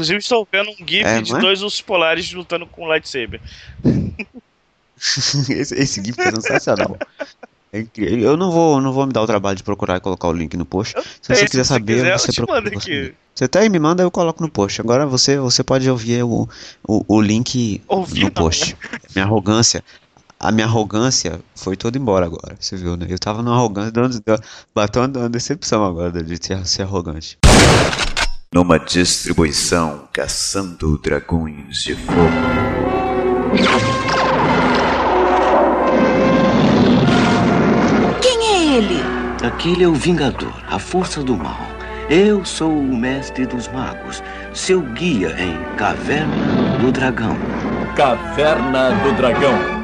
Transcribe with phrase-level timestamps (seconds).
[0.00, 1.38] Inclusive, estou vendo um GIF É, de é?
[1.38, 3.38] dois ursos polares lutando com um lightsaber.
[4.96, 6.96] esse, esse GIF é sensacional.
[7.70, 7.84] É.
[7.98, 10.56] Eu não vou, não vou me dar o trabalho de procurar e colocar o link
[10.56, 10.94] no post.
[11.20, 12.70] Se você quiser saber, quiser, você procura.
[12.70, 13.14] você-.
[13.34, 14.80] Você tá aí, me manda, eu coloco no post.
[14.80, 16.48] Agora você, você pode ouvir o,
[16.82, 18.76] o, o link Ouvir, no não, post.
[19.14, 19.84] Minha arrogância.
[20.38, 22.56] A minha arrogância foi toda embora agora.
[22.58, 23.06] Você viu, né?
[23.08, 24.42] Eu tava numa arrogância, dando, dando,
[24.74, 27.38] batendo uma decepção agora de ser, ser arrogante.
[28.52, 32.18] Numa distribuição caçando dragões de fogo.
[38.20, 39.00] Quem é ele?
[39.46, 41.60] Aquele é o Vingador, a força do mal.
[42.08, 44.20] Eu sou o mestre dos magos,
[44.52, 47.36] seu guia em Caverna do Dragão.
[47.94, 49.79] Caverna do Dragão.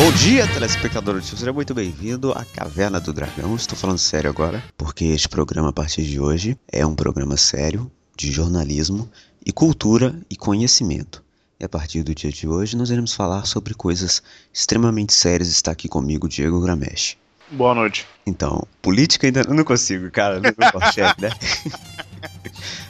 [0.00, 1.20] Bom dia, telespectador.
[1.24, 3.56] Seja muito bem-vindo à Caverna do Dragão.
[3.56, 7.90] Estou falando sério agora, porque este programa, a partir de hoje, é um programa sério
[8.16, 9.10] de jornalismo
[9.44, 11.20] e cultura e conhecimento.
[11.58, 15.48] E a partir do dia de hoje, nós iremos falar sobre coisas extremamente sérias.
[15.48, 17.16] Está aqui comigo Diego Gramesh.
[17.50, 18.06] Boa noite.
[18.28, 20.38] Então, política ainda não consigo, cara.
[20.40, 21.30] Não, não consegue, né?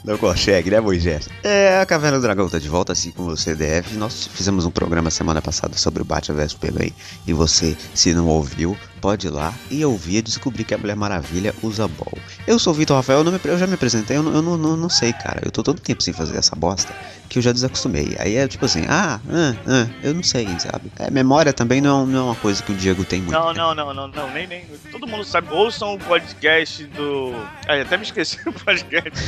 [0.04, 1.28] Não consegue, né, Moisés?
[1.42, 3.96] É, a Caverna do Dragão tá de volta, assim como você deve.
[3.96, 6.92] Nós fizemos um programa semana passada sobre o Batman vs Superman.
[7.26, 10.96] E você, se não ouviu, pode ir lá e ouvir e descobrir que a Mulher
[10.96, 12.16] Maravilha usa bol.
[12.46, 14.42] Eu sou o Vitor Rafael, eu, não me- eu já me apresentei, eu, não, eu
[14.42, 15.40] não, não, não sei, cara.
[15.44, 16.92] Eu tô todo tempo sem fazer essa bosta
[17.28, 18.16] que eu já desacostumei.
[18.18, 20.90] Aí é tipo assim, ah, ah, ah, eu não sei, sabe?
[20.98, 23.32] É, memória também não, é não é uma coisa que o Diego tem muito.
[23.38, 23.58] Não, né?
[23.58, 24.64] não, não, não, não, nem, nem.
[24.90, 25.48] Todo mundo sabe.
[25.52, 27.32] Ouçam o podcast do.
[27.68, 29.18] Ah, até me esqueci do podcast.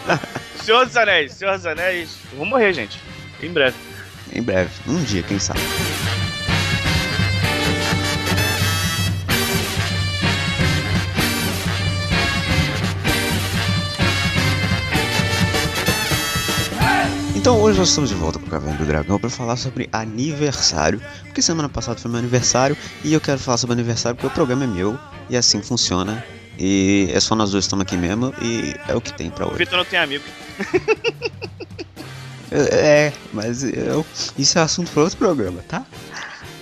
[0.62, 2.18] Senhor dos Anéis, Senhor dos Anéis.
[2.34, 2.98] Vou morrer, gente.
[3.42, 3.76] Em breve.
[4.32, 5.60] Em breve, um dia, quem sabe.
[17.50, 21.02] Então hoje nós estamos de volta com o Caverna do Dragão para falar sobre aniversário,
[21.24, 24.62] porque semana passada foi meu aniversário e eu quero falar sobre aniversário porque o programa
[24.62, 24.96] é meu
[25.28, 26.24] e assim funciona.
[26.56, 29.48] E é só nós dois estamos aqui mesmo e é o que tem pra O
[29.48, 29.58] hoje.
[29.58, 30.24] Vitor não tem amigo.
[32.52, 34.04] É, mas eu,
[34.36, 35.86] isso é assunto para outro programa, tá?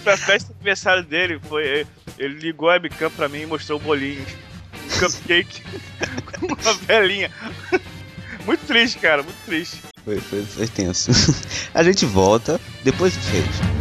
[0.04, 1.86] Pra festa de aniversário dele, foi.
[2.18, 4.24] Ele ligou a webcam pra mim e mostrou o bolinho.
[4.74, 5.62] Um cupcake
[6.40, 7.30] com uma velhinha.
[8.44, 9.80] Muito triste, cara, muito triste.
[10.08, 11.10] Foi, foi, foi tenso.
[11.74, 13.77] A gente volta depois do fecho.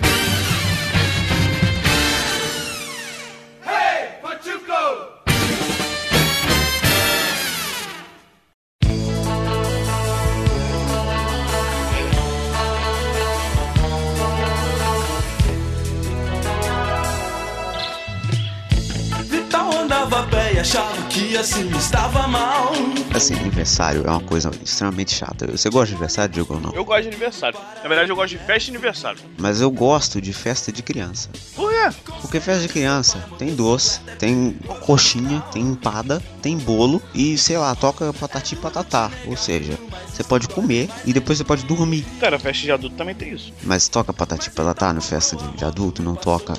[21.47, 22.73] Assim estava mal.
[23.15, 25.47] Assim, aniversário é uma coisa extremamente chata.
[25.47, 26.73] Você gosta de aniversário, Diego, ou não?
[26.73, 27.57] Eu gosto de aniversário.
[27.81, 29.19] Na verdade, eu gosto de festa de aniversário.
[29.37, 31.29] Mas eu gosto de festa de criança.
[31.55, 31.95] Por quê?
[32.21, 37.73] Porque festa de criança tem doce, tem coxinha, tem empada, tem bolo e, sei lá,
[37.75, 39.09] toca patati e patatá.
[39.25, 42.05] Ou seja, você pode comer e depois você pode dormir.
[42.19, 43.53] Cara, festa de adulto também tem isso.
[43.63, 46.03] Mas toca patati e patatá no festa de, de adulto?
[46.03, 46.53] Não toca.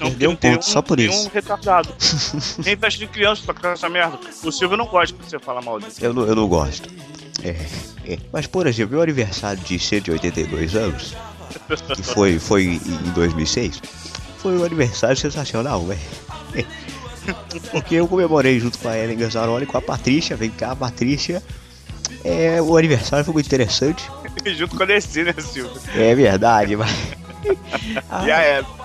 [0.00, 1.26] Não, Perdeu um ponto só por isso.
[1.26, 1.88] um retardado.
[2.62, 4.18] tem festa de criança tocar essa merda.
[4.44, 6.04] O Silvio não gosta que você fala mal disso.
[6.04, 6.88] Eu não, eu não gosto.
[7.42, 7.56] É,
[8.04, 8.18] é.
[8.32, 11.14] Mas, por exemplo, meu aniversário de 182 anos,
[11.96, 13.80] que foi, foi em 2006,
[14.38, 16.00] foi um aniversário sensacional, velho.
[17.70, 20.36] Porque eu comemorei junto com a Ellen Gazzaroli com a Patrícia.
[20.36, 21.42] Vem cá, Patrícia.
[22.24, 24.10] É, o aniversário foi muito interessante.
[24.56, 25.80] Junto com a DC, né, Silvio?
[25.94, 26.90] É verdade, mas.
[28.26, 28.77] E a Eva.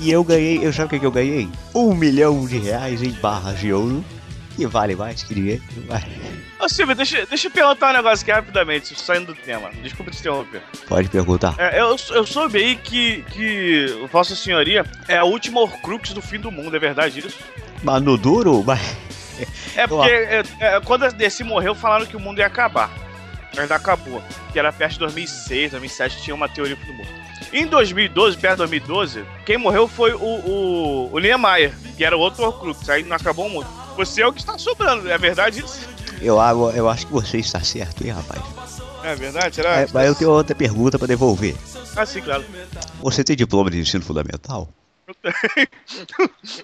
[0.00, 1.48] E eu ganhei, eu sabe o que, que eu ganhei?
[1.74, 4.04] Um milhão de reais em barras de ouro.
[4.56, 5.62] E vale mais que dinheiro.
[5.86, 6.04] Vai.
[6.60, 9.70] Ô, Silvio, deixa, deixa eu perguntar um negócio aqui rapidamente, saindo do tema.
[9.82, 10.62] Desculpa te interromper.
[10.88, 11.54] Pode perguntar.
[11.58, 16.38] É, eu, eu soube aí que, que Vossa Senhoria é a última Horcrux do fim
[16.38, 17.38] do mundo, é verdade isso?
[17.82, 18.80] Mas no duro, mas.
[19.74, 23.03] É porque é, é, quando a DC morreu, falaram que o mundo ia acabar.
[23.56, 24.22] Não acabou.
[24.52, 27.08] Que era perto de 2006, 2007, tinha uma teoria do mundo.
[27.52, 32.44] Em 2012, perto de 2012, quem morreu foi o, o, o Niemeyer, que era outro
[32.44, 32.88] Horcrux.
[32.88, 33.66] Aí não acabou o mundo.
[33.96, 35.88] Você é o que está sobrando, é verdade isso?
[36.20, 38.42] Eu, acho- eu acho que você está certo, hein, rapaz?
[39.04, 39.54] É verdade?
[39.56, 39.80] Será?
[39.82, 41.54] É, mas eu tenho outra pergunta pra devolver.
[41.94, 42.44] Ah, sim, claro.
[43.00, 44.68] Você tem diploma de ensino fundamental?
[45.06, 45.68] Eu tenho.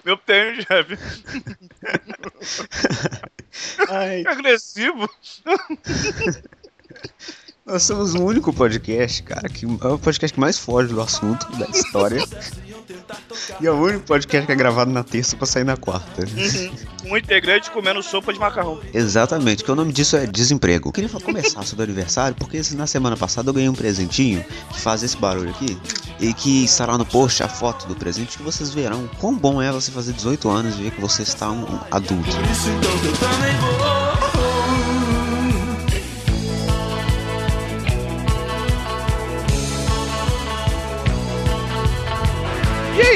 [0.03, 0.97] Eu tenho, chefe.
[3.89, 4.23] Ai.
[4.25, 5.07] Agressivo.
[7.65, 11.49] Nós somos o único podcast, cara, que é o podcast que mais foge do assunto
[11.57, 12.21] da história.
[13.61, 16.23] e é o único podcast que é gravado na terça pra sair na quarta.
[17.05, 18.79] Um integrante comendo sopa de macarrão.
[18.93, 20.89] Exatamente, que o nome disso é desemprego.
[20.89, 24.81] Eu queria começar sobre o aniversário, porque na semana passada eu ganhei um presentinho que
[24.81, 25.77] faz esse barulho aqui.
[26.19, 29.71] E que estará no post a foto do presente que vocês verão quão bom é
[29.71, 32.29] você fazer 18 anos e ver que você está um, adulto.
[32.51, 34.00] Isso então eu também vou.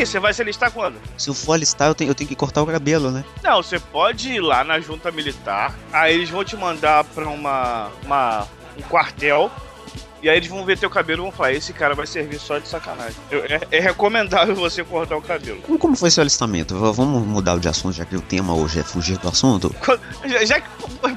[0.06, 0.96] Aí, você vai se alistar quando?
[1.18, 3.24] Se eu for alistar, eu tenho, eu tenho que cortar o cabelo, né?
[3.44, 7.90] Não, você pode ir lá na junta militar, aí eles vão te mandar pra uma,
[8.04, 8.48] uma
[8.78, 9.50] um quartel,
[10.22, 12.58] e aí eles vão ver teu cabelo e vão falar, esse cara vai servir só
[12.58, 13.16] de sacanagem.
[13.30, 15.62] Eu- é, é recomendável você cortar o cabelo.
[15.62, 16.76] Como, como foi seu alistamento?
[16.94, 19.74] Vamos mudar de assunto, já que o tema hoje é fugir do assunto.
[19.84, 20.68] Quando- já, já que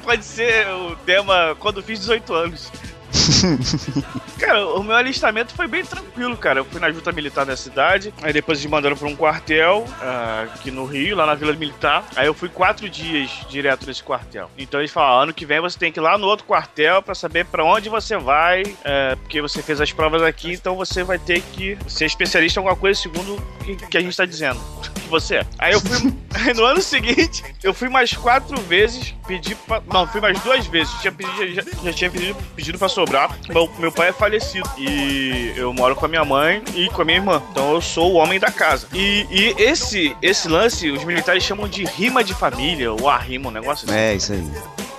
[0.02, 2.70] pode ser o tema quando eu fiz 18 anos.
[4.38, 6.60] cara, o meu alistamento foi bem tranquilo, cara.
[6.60, 10.46] Eu fui na junta militar da cidade, aí depois eles mandaram pra um quartel ah,
[10.54, 12.04] aqui no Rio, lá na Vila Militar.
[12.16, 14.50] Aí eu fui quatro dias direto nesse quartel.
[14.56, 17.14] Então eles falaram: ano que vem você tem que ir lá no outro quartel pra
[17.14, 21.18] saber pra onde você vai, eh, porque você fez as provas aqui, então você vai
[21.18, 24.77] ter que ser especialista em alguma coisa segundo o que, que a gente tá dizendo
[25.08, 25.44] que você.
[25.58, 26.14] Aí eu fui.
[26.34, 29.82] aí no ano seguinte, eu fui mais quatro vezes pedir pra.
[29.92, 30.92] Não, fui mais duas vezes.
[31.00, 33.36] Tinha pedido, já, já tinha pedido, pedido pra sobrar.
[33.48, 34.68] Meu, meu pai é falecido.
[34.76, 37.42] E eu moro com a minha mãe e com a minha irmã.
[37.50, 38.86] Então eu sou o homem da casa.
[38.92, 43.52] E, e esse, esse lance, os militares chamam de rima de família, ou arrima, um
[43.52, 43.98] negócio assim.
[43.98, 44.44] É, isso aí.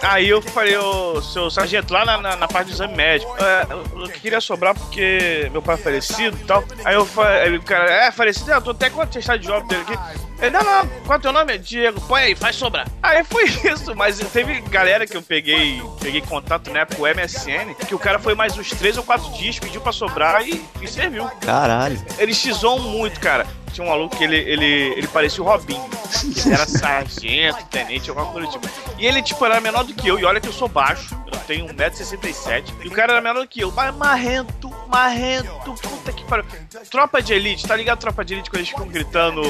[0.02, 3.68] Aí eu falei, ô, seu sargento, lá na, na, na parte do exame médico, é,
[3.70, 6.64] eu, eu queria sobrar porque meu pai é falecido e tal.
[6.86, 8.52] Aí eu falei, o cara, é falecido?
[8.52, 10.30] Eu tô até com o atestado de óbito dele aqui.
[10.42, 11.58] Ele, não, não, qual é teu nome?
[11.58, 12.88] Diego, põe aí, faz sobrar.
[13.04, 17.74] Aí foi isso, mas teve galera que eu peguei, peguei contato na época, o MSN,
[17.86, 20.88] que o cara foi mais uns três ou quatro dias, pediu pra sobrar e, e
[20.88, 21.26] serviu.
[21.42, 22.02] Caralho.
[22.18, 23.46] Eles te zoam muito, cara.
[23.80, 24.66] Tinha um maluco que ele, ele,
[24.98, 25.90] ele parecia o Robinho.
[26.22, 28.68] Ele era sargento, tenente, alguma coisa do tipo.
[28.98, 30.20] E ele, tipo, era menor do que eu.
[30.20, 31.18] E olha que eu sou baixo.
[31.32, 32.74] Eu tenho 1,67m.
[32.84, 33.72] E o cara era menor do que eu.
[33.72, 35.74] Mas marrento, marrento.
[35.82, 36.46] Puta que pariu.
[36.92, 38.00] Tropa de elite, tá ligado?
[38.00, 39.42] Tropa de elite quando eles ficam gritando.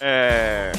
[0.00, 0.72] É.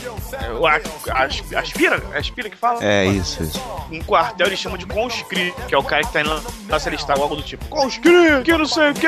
[1.13, 2.01] a- as- Aspira?
[2.13, 2.83] É aspira que fala?
[2.83, 3.59] É isso, isso.
[3.91, 6.87] um quartel eles chamam de conscri, que é o cara que tá indo lá se
[6.87, 7.65] alistar, algo do tipo.
[7.65, 9.07] Conscri, que não sei o que,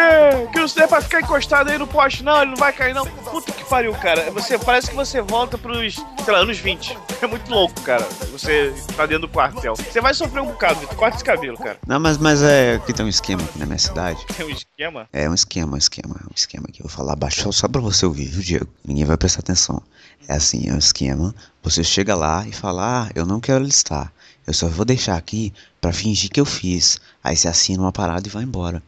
[0.51, 2.93] que não sei, é pra ficar encostado aí no poste, não, ele não vai cair
[2.93, 3.05] não.
[3.05, 4.29] Puta pariu, cara.
[4.31, 6.97] Você, parece que você volta pros, sei lá, anos 20.
[7.21, 8.03] É muito louco, cara.
[8.33, 9.77] Você tá dentro do quartel.
[9.77, 10.97] Você vai sofrer um bocado, Vitor.
[10.97, 11.79] Corta esse cabelo, cara.
[11.88, 14.25] Não, mas, mas é que tem um esquema aqui na minha cidade.
[14.35, 15.07] Tem um esquema.
[15.13, 18.06] É um esquema, um esquema, um esquema que eu vou falar baixo só pra você
[18.06, 18.68] ouvir, viu, Diego?
[18.85, 19.81] Ninguém vai prestar atenção.
[20.27, 21.33] É assim, é um esquema.
[21.63, 24.12] Você chega lá e fala, ah, eu não quero listar.
[24.45, 27.00] Eu só vou deixar aqui pra fingir que eu fiz.
[27.24, 28.83] Aí você assina uma parada e vai embora.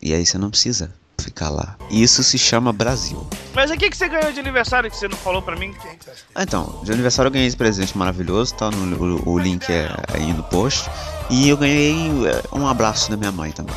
[0.00, 1.76] E aí você não precisa ficar lá.
[1.90, 3.26] Isso se chama Brasil.
[3.54, 5.74] Mas o que, que você ganhou de aniversário que você não falou pra mim?
[6.34, 8.70] Ah, então, de aniversário eu ganhei esse presente maravilhoso, tá?
[8.70, 10.88] No, o, o link é aí no post.
[11.30, 13.76] E eu ganhei é, um abraço da minha mãe também.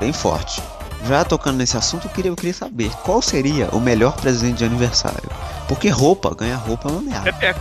[0.00, 0.62] Bem forte.
[1.06, 4.64] Já tocando nesse assunto, eu queria, eu queria saber qual seria o melhor presente de
[4.64, 5.30] aniversário.
[5.68, 7.32] Porque roupa, ganhar roupa é uma merda.
[7.32, 7.60] Pepeca.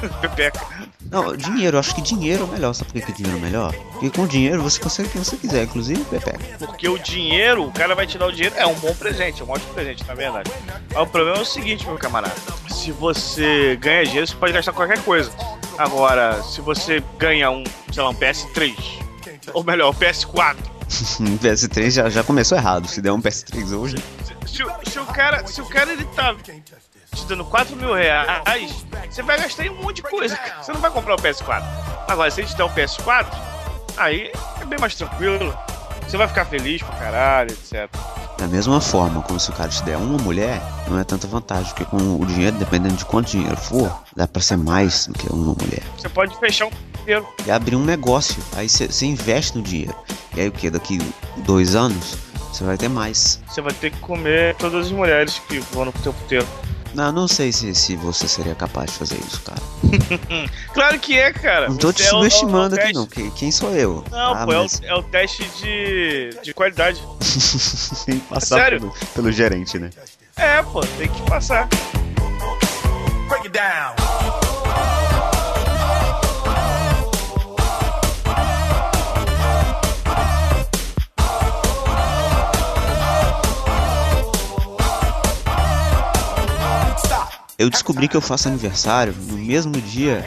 [0.20, 0.66] Pepeca.
[1.10, 2.74] Não, dinheiro, eu acho que dinheiro é melhor.
[2.74, 3.74] Sabe por que, que dinheiro é melhor?
[3.92, 6.38] Porque com dinheiro você consegue o que você quiser, inclusive Pepeca.
[6.58, 9.44] Porque o dinheiro, o cara vai te dar o dinheiro, é um bom presente, é
[9.44, 10.50] um ótimo presente, na verdade.
[10.92, 12.34] Mas o problema é o seguinte, meu camarada.
[12.68, 15.30] Se você ganha dinheiro, você pode gastar qualquer coisa.
[15.78, 18.74] Agora, se você ganha um, sei lá, um PS3,
[19.54, 20.56] ou melhor, um PS4,
[21.20, 22.88] O PS3 já, já começou errado.
[22.88, 23.96] Se der um PS3 hoje.
[24.46, 26.34] se, o- se o cara, se o cara ele tá
[27.18, 30.38] te dando 4 mil reais, você vai gastar em um monte de coisa.
[30.62, 31.62] Você não vai comprar o PS4.
[32.08, 33.26] Agora, se ele te der um PS4,
[33.96, 35.56] aí é bem mais tranquilo.
[36.06, 37.88] Você vai ficar feliz pra caralho, etc.
[38.38, 41.66] Da mesma forma, como se o cara te der uma mulher, não é tanta vantagem,
[41.66, 45.28] porque com o dinheiro, dependendo de quanto dinheiro for, dá pra ser mais do que
[45.30, 45.82] uma mulher.
[45.96, 46.70] Você pode fechar um
[47.00, 47.26] inteiro.
[47.44, 49.94] E abrir um negócio, aí você investe no dinheiro.
[50.34, 50.70] E aí o que?
[50.70, 50.98] Daqui
[51.38, 52.16] dois anos,
[52.52, 53.42] você vai ter mais.
[53.48, 56.46] Você vai ter que comer todas as mulheres que vão no teu puteiro.
[56.94, 59.60] Não, não sei se, se você seria capaz de fazer isso, cara.
[60.72, 61.68] Claro que é, cara.
[61.68, 63.06] Não tô te Você é o- subestimando é o aqui, não.
[63.06, 64.04] Que- Quem sou eu?
[64.10, 67.02] Não, Ah, pô, é, mas o, é o teste de, de qualidade.
[68.06, 68.80] tem que passar Sério?
[68.80, 69.90] pelo, pelo gerente, né?
[70.36, 71.68] É, pô, tem que passar.
[73.28, 73.94] Break it down.
[87.58, 90.24] Eu descobri que eu faço aniversário no mesmo dia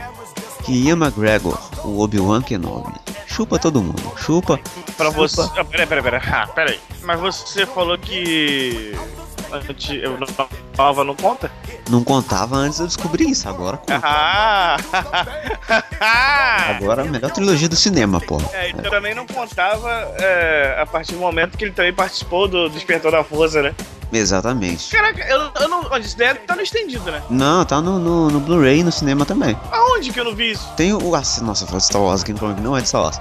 [0.65, 2.91] que Ian McGregor, o Obi-Wan Kenobi.
[3.25, 4.03] Chupa todo mundo.
[4.17, 4.59] Chupa.
[4.97, 5.17] Pra chupa.
[5.17, 5.41] você.
[5.57, 6.21] Ah, peraí, peraí, peraí.
[6.29, 6.79] Ah, peraí.
[7.03, 8.93] Mas você falou que.
[9.49, 10.27] Antes, eu não
[10.77, 11.49] nova não conta?
[11.89, 13.47] Não contava antes eu descobrir isso.
[13.47, 14.01] Agora conta.
[14.03, 14.75] Ah!
[16.75, 18.49] Agora a melhor trilogia do cinema, porra.
[18.51, 22.69] É, então também não contava é, a partir do momento que ele também participou do
[22.69, 23.73] Despertar da Força, né?
[24.11, 24.89] Exatamente.
[24.89, 25.81] Caraca, eu, eu não.
[25.91, 27.21] Onde isso daí tá no estendido, né?
[27.29, 29.57] Não, tá no, no, no Blu-ray e no cinema também.
[29.71, 30.67] Aonde que eu não vi isso?
[30.75, 31.15] Tem o.
[31.15, 33.17] a- Nossa, falou Star Wars aqui no que não é de Star Wars.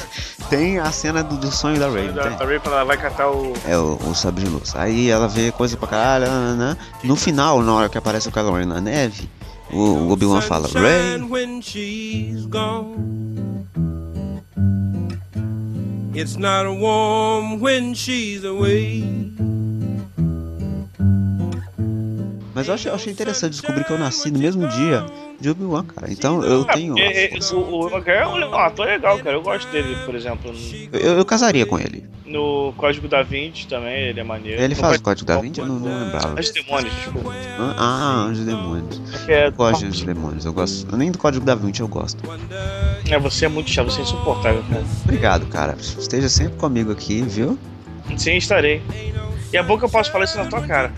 [0.50, 2.46] tem a cena do, do sonho da Ray, não A tem?
[2.46, 3.52] Ray ela vai catar o.
[3.66, 4.74] É o, o sabre de luz.
[4.76, 6.26] Aí ela vê coisa pra caralho.
[6.26, 6.76] nananã.
[7.02, 9.28] No final, na hora que aparece o Kylo Ren na neve,
[9.70, 11.16] o, o Obi-Wan fala: Ray.
[16.18, 19.04] It's not warm when she's away.
[22.56, 25.04] Mas eu achei, eu achei interessante descobrir que eu nasci no mesmo dia
[25.38, 26.10] de Obi-Wan, cara.
[26.10, 26.98] Então eu tenho.
[26.98, 29.36] É, é, o, o Ivan é um ator legal, cara.
[29.36, 30.50] Eu gosto dele, por exemplo.
[30.50, 32.02] no- Eu, eu casaria com ele.
[32.24, 34.60] No Código da Vinci também, ele é maneiro.
[34.60, 35.60] Ele faz o Código da Vinci?
[35.60, 36.40] Eu não, não Ah, lembrava.
[36.40, 37.30] Os demônios, desculpa.
[37.58, 39.00] Ah, Ah, Anjos Demônios.
[39.28, 40.44] É, Eu gosto de Anjos Demônios.
[40.46, 40.96] Eu gosto.
[40.96, 42.18] Nem do Código da Vinci eu gosto.
[43.10, 44.82] é, você é muito chato, você é insuportável, cara.
[45.04, 45.76] Obrigado, cara.
[45.78, 47.58] Esteja sempre comigo aqui, viu?
[48.16, 48.80] Sim, estarei.
[49.52, 50.90] E é bom que eu posso falar isso na tua cara.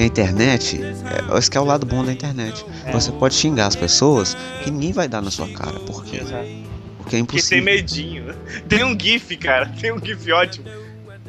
[0.00, 2.64] Que a internet, é, esse que é o lado bom da internet.
[2.90, 5.78] Você pode xingar as pessoas que ninguém vai dar na sua cara.
[5.80, 6.20] Por quê?
[6.20, 6.44] Porque é
[7.04, 7.64] Que tem impossível.
[7.64, 8.34] medinho.
[8.66, 9.70] Tem um GIF, cara.
[9.78, 10.64] Tem um GIF ótimo.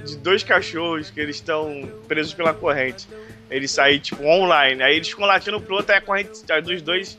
[0.05, 3.09] De dois cachorros que eles estão presos pela corrente.
[3.49, 4.81] Eles saem, tipo, online.
[4.81, 6.29] Aí eles ficam latindo pro outro, aí a corrente
[6.63, 7.17] dos dois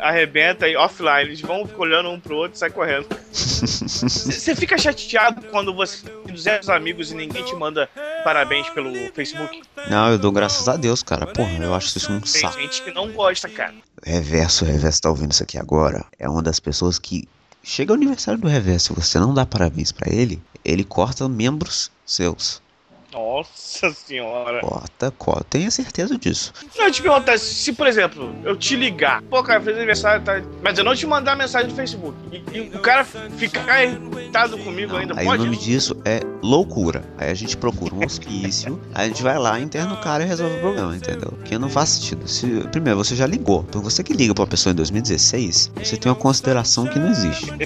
[0.00, 1.28] arrebenta e offline.
[1.28, 3.06] Eles vão olhando um pro outro e saem correndo.
[3.30, 7.88] Você fica chateado quando você tem 200 amigos e ninguém te manda
[8.24, 9.62] parabéns pelo Facebook?
[9.88, 11.26] Não, eu dou graças a Deus, cara.
[11.26, 12.58] Porra, eu acho isso um Tem saco.
[12.60, 13.74] gente que não gosta, cara.
[14.02, 16.04] Reverso, o Reverso tá ouvindo isso aqui agora.
[16.18, 17.28] É uma das pessoas que.
[17.62, 21.90] Chega o aniversário do Reverso, se você não dá parabéns pra ele, ele corta membros
[22.06, 22.62] seus.
[23.12, 24.60] Nossa senhora.
[24.60, 25.46] Corta, corta.
[25.50, 26.52] Tenha certeza disso.
[26.76, 30.42] Não, eu te perguntar, se por exemplo, eu te ligar, pô, cara, fez aniversário, tá...
[30.62, 34.94] mas eu não te mandar mensagem no Facebook, e, e o cara ficar irritado comigo
[34.96, 35.42] ainda, Aí pode?
[35.42, 37.02] o nome disso é loucura.
[37.16, 40.26] Aí a gente procura um hospício, aí a gente vai lá, interna o cara e
[40.26, 41.32] resolve o problema, entendeu?
[41.32, 42.28] Porque não faz sentido.
[42.28, 43.64] Se, primeiro, você já ligou.
[43.68, 47.10] Então você que liga pra uma pessoa em 2016, você tem uma consideração que não
[47.10, 47.46] existe.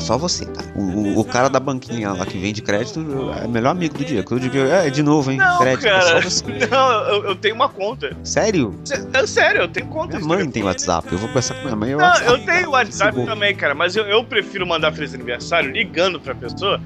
[0.00, 0.72] Só você, cara.
[0.74, 3.00] O, o, o cara da banquinha lá que vende crédito
[3.40, 4.22] é o melhor amigo do dia.
[4.50, 5.38] Dia, é, de novo, hein?
[5.38, 6.20] Não, é cara.
[6.70, 8.16] Não, eu, eu tenho uma conta.
[8.24, 8.78] Sério?
[8.84, 10.16] Sé- É sério, eu tenho conta.
[10.16, 11.08] Minha mãe tem WhatsApp.
[11.12, 11.92] Eu vou conversar com minha mãe.
[11.92, 12.70] é Não, WhatsApp, eu tenho.
[12.70, 16.80] WhatsApp também, cara, mas eu, eu prefiro mandar feliz aniversário ligando pra pessoa.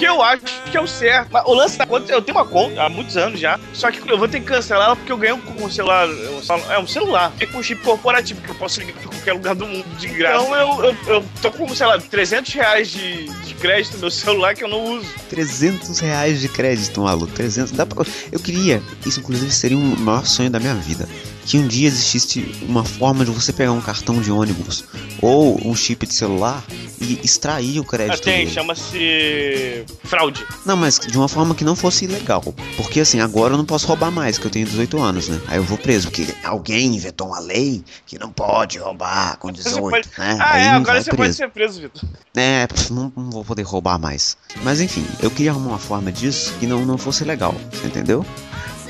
[0.00, 1.28] Porque eu acho que é o certo.
[1.30, 3.60] Mas o lance da conta, eu tenho uma conta há muitos anos já.
[3.74, 6.08] Só que eu vou ter que cancelar ela porque eu ganhei um, um celular.
[6.08, 7.30] um é um celular.
[7.38, 10.42] É com chip corporativo, que eu posso ligar pra qualquer lugar do mundo de graça.
[10.42, 14.10] Então eu, eu, eu tô com, sei lá, 300 reais de, de crédito no meu
[14.10, 15.06] celular que eu não uso.
[15.28, 17.34] 300 reais de crédito, maluco.
[17.34, 17.70] 300.
[17.72, 18.02] Dá pra...
[18.32, 18.82] Eu queria.
[19.04, 21.06] Isso, inclusive, seria um maior sonho da minha vida.
[21.46, 24.84] Que um dia existisse uma forma de você pegar um cartão de ônibus
[25.20, 26.62] ou um chip de celular
[27.00, 28.22] e extrair o Ah, crédito.
[28.22, 28.50] tem, dele.
[28.50, 30.44] chama-se fraude.
[30.64, 32.42] Não, mas de uma forma que não fosse ilegal.
[32.76, 35.40] Porque assim, agora eu não posso roubar mais, que eu tenho 18 anos, né?
[35.48, 39.80] Aí eu vou preso, porque alguém inventou uma lei que não pode roubar com 18,
[39.90, 40.36] pode- né?
[40.40, 41.36] Ah, Aí é, agora você pode preso.
[41.38, 42.02] ser preso, Vitor.
[42.36, 44.36] É, não, não vou poder roubar mais.
[44.62, 47.54] Mas enfim, eu queria arrumar uma forma disso que não, não fosse legal,
[47.84, 48.24] entendeu?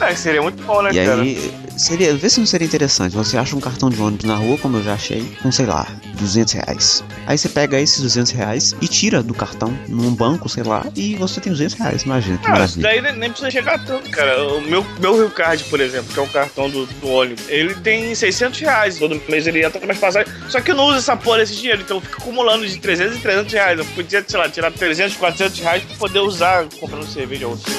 [0.01, 1.21] É, seria muito bom, né, E cara?
[1.23, 3.15] aí, seria, vê se não seria interessante.
[3.15, 5.87] Você acha um cartão de ônibus na rua, como eu já achei, com sei lá,
[6.19, 7.05] 200 reais.
[7.27, 11.15] Aí você pega esses 200 reais e tira do cartão num banco, sei lá, e
[11.17, 12.03] você tem 200 reais.
[12.03, 14.43] Imagina que Ah, isso daí nem- precisa chegar tanto, cara.
[14.55, 17.75] O meu, meu Rio Card, por exemplo, que é o cartão do, do ônibus, ele
[17.75, 18.99] tem 600 reais.
[18.99, 20.33] Todo mês ele entra mais passagem.
[20.49, 23.17] Só que eu não uso essa porra desse dinheiro, então eu fico acumulando de 300
[23.17, 23.79] em 300 reais.
[23.79, 27.71] Eu podia, sei lá, tirar 300, 400 reais pra poder usar comprando cerveja ou outro.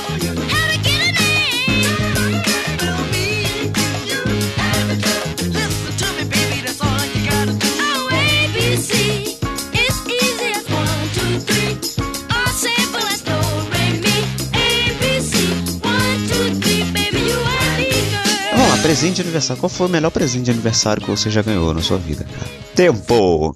[18.91, 19.61] Presente de aniversário.
[19.61, 22.51] Qual foi o melhor presente de aniversário que você já ganhou na sua vida, cara?
[22.75, 23.55] Tempo!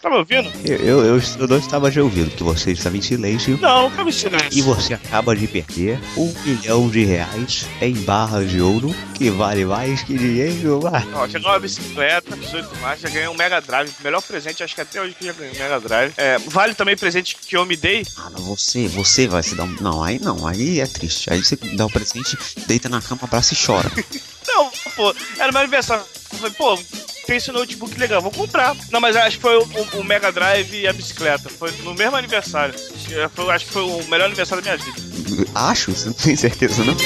[0.00, 0.48] Tá me ouvindo?
[0.64, 3.58] Eu, eu, eu, eu não estava te ouvindo, porque você estava em silêncio.
[3.60, 4.48] Não, nunca me silêncio.
[4.52, 9.64] E você acaba de perder um milhão de reais em barras de ouro, que vale
[9.64, 10.80] mais que dinheiro.
[11.14, 13.92] Ó, chegou uma bicicleta, 18 marchas, já ganhei um Mega Drive.
[14.00, 16.12] Melhor presente, acho que até hoje que já ganhei um Mega Drive.
[16.16, 18.06] É, vale também presente que eu me dei.
[18.18, 19.76] Ah, não, você, você vai se dar um.
[19.80, 21.28] Não, aí não, aí é triste.
[21.32, 22.38] Aí você dá o presente,
[22.68, 23.90] deita na cama, abraça e chora.
[24.48, 26.02] Não, pô, era meu aniversário.
[26.32, 26.78] Eu falei, pô,
[27.36, 28.74] esse notebook legal, vou comprar.
[28.90, 31.48] Não, mas acho que foi o, o- o Mega Drive e a bicicleta.
[31.48, 32.74] Foi no mesmo aniversário.
[33.34, 35.08] Foi- acho que foi o melhor aniversário da minha vida.
[35.54, 36.96] Acho, você não tem certeza, não?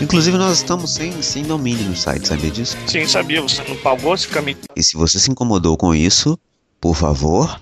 [0.00, 2.76] Inclusive, nós estamos sem, sem domínio no site, sabia disso?
[2.86, 4.58] Sim, sabia, você não pagou esse caminho.
[4.76, 6.38] E se você se incomodou com isso,
[6.80, 7.60] por favor,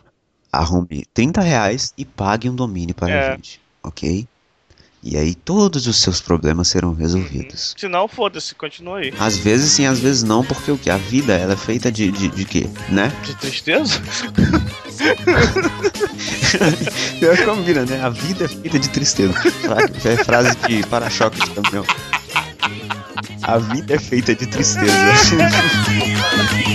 [0.58, 3.28] arrume 30 reais e pague um domínio para É.
[3.28, 4.26] a gente, ok?
[5.02, 7.74] E aí todos os seus problemas serão resolvidos.
[7.78, 9.14] Se não, foda-se, continua aí.
[9.20, 10.90] Às vezes sim, às vezes não, porque o que?
[10.90, 12.66] A vida, ela é feita de, de, de quê?
[12.88, 13.12] Né?
[13.24, 14.00] De tristeza?
[17.20, 18.02] Pior que combina, né?
[18.02, 19.34] A vida é feita de tristeza.
[20.04, 21.84] É frase de para-choque de caminhão.
[23.42, 24.92] A vida é feita de tristeza.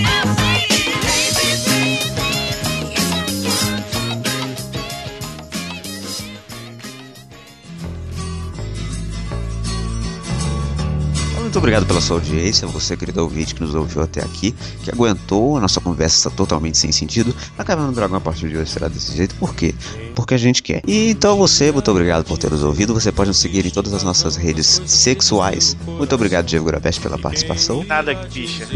[11.52, 15.58] Muito obrigado pela sua audiência, você querido ouvinte que nos ouviu até aqui, que aguentou
[15.58, 17.36] a nossa conversa totalmente sem sentido.
[17.58, 19.74] A Caverna do Dragão a partir de hoje será desse jeito, por quê?
[20.14, 20.80] Porque a gente quer.
[20.86, 22.94] E então você, muito obrigado por ter nos ouvido.
[22.94, 25.76] Você pode nos seguir em todas as nossas redes sexuais.
[25.86, 27.84] Muito obrigado, Diego Gurabeste, pela participação.
[27.84, 28.66] Nada, bicha.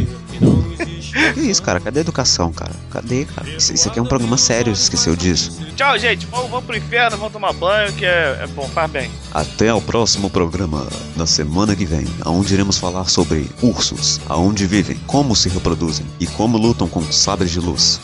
[1.35, 1.81] Que isso, cara?
[1.81, 2.73] Cadê a educação, cara?
[2.91, 3.49] Cadê, cara?
[3.49, 5.59] Isso, isso aqui é um programa sério, você esqueceu disso.
[5.75, 6.27] Tchau, gente.
[6.27, 9.11] Vamos, vamos pro inferno, vamos tomar banho, que é, é bom, faz bem.
[9.33, 14.97] Até o próximo programa, na semana que vem, onde iremos falar sobre ursos, aonde vivem,
[15.07, 18.01] como se reproduzem e como lutam com sabres de luz.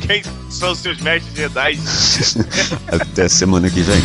[0.00, 1.78] Quem são seus mestres Jedi?
[2.88, 4.00] Até semana que vem.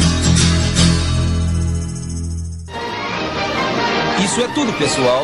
[4.23, 5.23] Isso é tudo, pessoal.